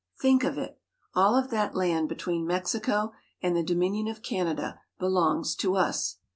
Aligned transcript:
Think 0.19 0.43
of 0.43 0.57
it! 0.57 0.79
All 1.13 1.35
of 1.35 1.51
that 1.51 1.75
land 1.75 2.09
between 2.09 2.47
Mexico 2.47 3.11
and 3.39 3.55
the 3.55 3.61
Dominion 3.61 4.07
of 4.07 4.23
Canada 4.23 4.79
belongs 4.97 5.53
to 5.57 5.75
us. 5.75 6.17